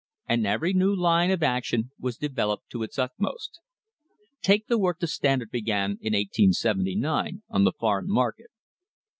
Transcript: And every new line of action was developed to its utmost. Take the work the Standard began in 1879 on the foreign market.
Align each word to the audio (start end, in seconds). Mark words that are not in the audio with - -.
And 0.27 0.47
every 0.47 0.73
new 0.73 0.95
line 0.95 1.29
of 1.29 1.43
action 1.43 1.91
was 1.99 2.17
developed 2.17 2.71
to 2.71 2.81
its 2.81 2.97
utmost. 2.97 3.59
Take 4.41 4.65
the 4.65 4.79
work 4.79 4.97
the 4.99 5.05
Standard 5.05 5.51
began 5.51 5.99
in 6.01 6.13
1879 6.13 7.43
on 7.49 7.63
the 7.65 7.73
foreign 7.79 8.07
market. 8.09 8.47